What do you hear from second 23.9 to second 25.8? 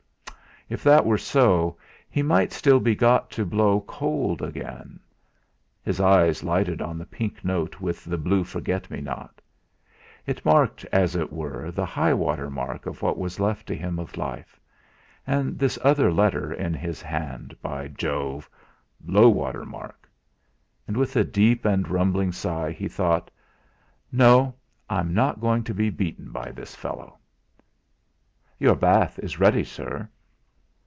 'No, I'm not going to